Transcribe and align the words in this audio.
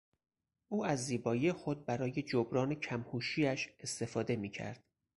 او 0.69 0.85
از 0.85 1.05
زیبایی 1.05 1.51
خود 1.51 1.85
برای 1.85 2.11
جبران 2.21 2.75
کم 2.75 3.01
هوشیاش 3.01 3.69
استفاده 3.79 4.35
میکرد. 4.35 4.83